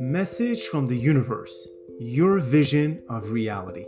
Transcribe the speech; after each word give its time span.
Message 0.00 0.66
from 0.66 0.88
the 0.88 0.96
universe 0.96 1.68
Your 2.00 2.40
vision 2.40 3.02
of 3.08 3.30
reality. 3.30 3.86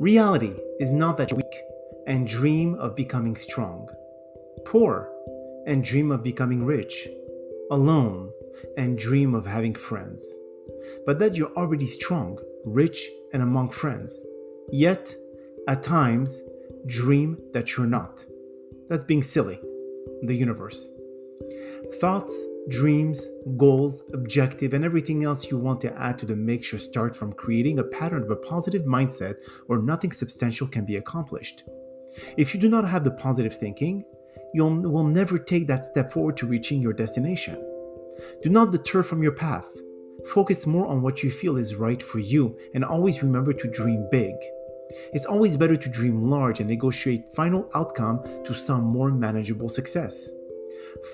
Reality 0.00 0.54
is 0.80 0.90
not 0.90 1.16
that 1.18 1.30
you're 1.30 1.36
weak 1.36 1.60
and 2.08 2.26
dream 2.26 2.74
of 2.74 2.96
becoming 2.96 3.36
strong, 3.36 3.88
poor 4.64 5.08
and 5.66 5.84
dream 5.84 6.10
of 6.10 6.24
becoming 6.24 6.64
rich, 6.64 7.08
alone 7.70 8.32
and 8.76 8.98
dream 8.98 9.34
of 9.34 9.46
having 9.46 9.74
friends, 9.74 10.24
but 11.06 11.20
that 11.20 11.36
you're 11.36 11.56
already 11.56 11.86
strong, 11.86 12.36
rich, 12.64 13.08
and 13.32 13.40
among 13.40 13.70
friends, 13.70 14.20
yet 14.72 15.14
at 15.68 15.84
times 15.84 16.42
dream 16.86 17.38
that 17.52 17.76
you're 17.76 17.86
not. 17.86 18.24
That's 18.88 19.04
being 19.04 19.22
silly, 19.22 19.60
the 20.22 20.34
universe. 20.34 20.90
Thoughts 22.00 22.42
dreams, 22.68 23.26
goals, 23.56 24.04
objective, 24.12 24.72
and 24.72 24.84
everything 24.84 25.24
else 25.24 25.50
you 25.50 25.58
want 25.58 25.80
to 25.80 25.92
add 25.98 26.18
to 26.18 26.26
the 26.26 26.36
mixture 26.36 26.78
start 26.78 27.16
from 27.16 27.32
creating 27.32 27.78
a 27.78 27.84
pattern 27.84 28.22
of 28.22 28.30
a 28.30 28.36
positive 28.36 28.82
mindset 28.82 29.34
where 29.66 29.82
nothing 29.82 30.12
substantial 30.12 30.66
can 30.66 30.84
be 30.84 30.96
accomplished. 30.96 31.64
If 32.36 32.54
you 32.54 32.60
do 32.60 32.68
not 32.68 32.88
have 32.88 33.04
the 33.04 33.10
positive 33.10 33.56
thinking, 33.56 34.04
you 34.54 34.64
will 34.64 35.04
never 35.04 35.38
take 35.38 35.66
that 35.66 35.84
step 35.84 36.12
forward 36.12 36.36
to 36.36 36.46
reaching 36.46 36.82
your 36.82 36.92
destination. 36.92 37.56
Do 38.42 38.50
not 38.50 38.70
deter 38.70 39.02
from 39.02 39.22
your 39.22 39.32
path. 39.32 39.68
Focus 40.32 40.66
more 40.66 40.86
on 40.86 41.02
what 41.02 41.22
you 41.22 41.30
feel 41.30 41.56
is 41.56 41.74
right 41.74 42.02
for 42.02 42.18
you 42.18 42.56
and 42.74 42.84
always 42.84 43.22
remember 43.22 43.52
to 43.52 43.70
dream 43.70 44.06
big. 44.10 44.34
It's 45.14 45.24
always 45.24 45.56
better 45.56 45.76
to 45.76 45.88
dream 45.88 46.28
large 46.28 46.60
and 46.60 46.68
negotiate 46.68 47.32
final 47.34 47.68
outcome 47.74 48.22
to 48.44 48.54
some 48.54 48.84
more 48.84 49.10
manageable 49.10 49.70
success. 49.70 50.30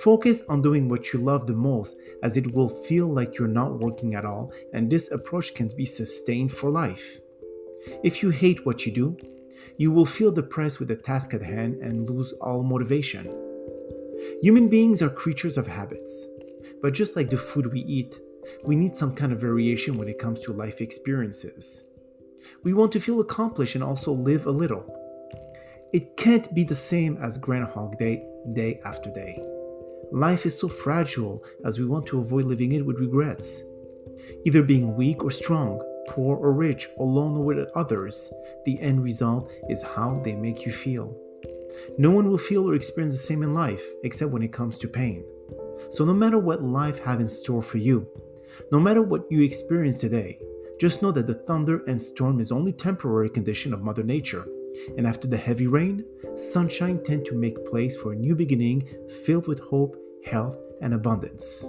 Focus 0.02 0.42
on 0.48 0.62
doing 0.62 0.88
what 0.88 1.12
you 1.12 1.18
love 1.20 1.46
the 1.46 1.54
most, 1.54 1.96
as 2.22 2.36
it 2.36 2.52
will 2.52 2.68
feel 2.68 3.06
like 3.06 3.38
you're 3.38 3.48
not 3.48 3.78
working 3.78 4.14
at 4.14 4.24
all, 4.24 4.52
and 4.72 4.90
this 4.90 5.10
approach 5.10 5.54
can 5.54 5.70
be 5.76 5.84
sustained 5.84 6.52
for 6.52 6.70
life. 6.70 7.20
If 8.02 8.22
you 8.22 8.30
hate 8.30 8.66
what 8.66 8.84
you 8.84 8.92
do, 8.92 9.16
you 9.76 9.92
will 9.92 10.06
feel 10.06 10.32
depressed 10.32 10.78
with 10.78 10.88
the 10.88 10.96
task 10.96 11.34
at 11.34 11.42
hand 11.42 11.76
and 11.76 12.08
lose 12.08 12.32
all 12.32 12.62
motivation. 12.62 13.26
Human 14.42 14.68
beings 14.68 15.00
are 15.02 15.10
creatures 15.10 15.56
of 15.56 15.66
habits, 15.66 16.26
but 16.82 16.94
just 16.94 17.16
like 17.16 17.30
the 17.30 17.36
food 17.36 17.72
we 17.72 17.80
eat, 17.80 18.18
we 18.64 18.76
need 18.76 18.96
some 18.96 19.14
kind 19.14 19.32
of 19.32 19.40
variation 19.40 19.96
when 19.96 20.08
it 20.08 20.18
comes 20.18 20.40
to 20.40 20.52
life 20.52 20.80
experiences. 20.80 21.84
We 22.62 22.72
want 22.72 22.92
to 22.92 23.00
feel 23.00 23.20
accomplished 23.20 23.74
and 23.74 23.84
also 23.84 24.12
live 24.12 24.46
a 24.46 24.50
little. 24.50 24.94
It 25.92 26.16
can't 26.16 26.52
be 26.54 26.64
the 26.64 26.74
same 26.74 27.16
as 27.18 27.38
Groundhog 27.38 27.98
Day, 27.98 28.26
day 28.52 28.80
after 28.84 29.10
day. 29.10 29.57
Life 30.12 30.46
is 30.46 30.58
so 30.58 30.68
fragile 30.68 31.44
as 31.64 31.78
we 31.78 31.84
want 31.84 32.06
to 32.06 32.18
avoid 32.18 32.46
living 32.46 32.72
it 32.72 32.84
with 32.84 32.98
regrets. 32.98 33.62
Either 34.46 34.62
being 34.62 34.96
weak 34.96 35.22
or 35.22 35.30
strong, 35.30 35.82
poor 36.08 36.36
or 36.36 36.52
rich, 36.52 36.88
alone 36.98 37.36
or 37.36 37.44
with 37.44 37.70
others, 37.74 38.32
the 38.64 38.80
end 38.80 39.04
result 39.04 39.50
is 39.68 39.82
how 39.82 40.20
they 40.24 40.34
make 40.34 40.64
you 40.64 40.72
feel. 40.72 41.14
No 41.98 42.10
one 42.10 42.28
will 42.28 42.38
feel 42.38 42.68
or 42.68 42.74
experience 42.74 43.14
the 43.14 43.18
same 43.18 43.42
in 43.42 43.52
life 43.52 43.84
except 44.02 44.32
when 44.32 44.42
it 44.42 44.52
comes 44.52 44.78
to 44.78 44.88
pain. 44.88 45.24
So 45.90 46.04
no 46.04 46.14
matter 46.14 46.38
what 46.38 46.62
life 46.62 46.98
have 47.00 47.20
in 47.20 47.28
store 47.28 47.62
for 47.62 47.78
you, 47.78 48.08
no 48.72 48.80
matter 48.80 49.02
what 49.02 49.30
you 49.30 49.42
experience 49.42 49.98
today, 49.98 50.40
just 50.80 51.02
know 51.02 51.12
that 51.12 51.26
the 51.26 51.34
thunder 51.34 51.84
and 51.86 52.00
storm 52.00 52.40
is 52.40 52.50
only 52.50 52.72
temporary 52.72 53.28
condition 53.28 53.74
of 53.74 53.82
mother 53.82 54.02
nature 54.02 54.46
and 54.96 55.06
after 55.06 55.28
the 55.28 55.36
heavy 55.36 55.66
rain, 55.66 56.04
sunshine 56.36 57.02
tend 57.02 57.24
to 57.26 57.34
make 57.34 57.66
place 57.66 57.96
for 57.96 58.12
a 58.12 58.16
new 58.16 58.34
beginning 58.34 58.88
filled 59.24 59.46
with 59.46 59.60
hope, 59.60 59.96
health, 60.24 60.60
and 60.80 60.94
abundance. 60.94 61.68